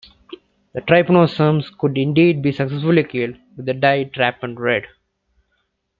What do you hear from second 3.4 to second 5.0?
with the dye trypan red.